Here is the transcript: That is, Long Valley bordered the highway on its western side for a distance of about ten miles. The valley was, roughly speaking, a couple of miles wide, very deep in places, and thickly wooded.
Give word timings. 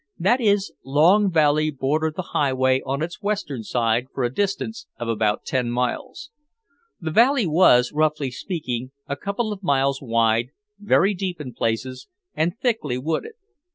That 0.17 0.41
is, 0.41 0.73
Long 0.83 1.31
Valley 1.31 1.69
bordered 1.69 2.15
the 2.15 2.29
highway 2.33 2.81
on 2.87 3.03
its 3.03 3.21
western 3.21 3.61
side 3.61 4.07
for 4.11 4.23
a 4.23 4.33
distance 4.33 4.87
of 4.99 5.07
about 5.07 5.45
ten 5.45 5.69
miles. 5.69 6.31
The 6.99 7.11
valley 7.11 7.45
was, 7.45 7.91
roughly 7.93 8.31
speaking, 8.31 8.89
a 9.07 9.15
couple 9.15 9.53
of 9.53 9.61
miles 9.61 10.01
wide, 10.01 10.47
very 10.79 11.13
deep 11.13 11.39
in 11.39 11.53
places, 11.53 12.07
and 12.33 12.57
thickly 12.57 12.97
wooded. 12.97 13.33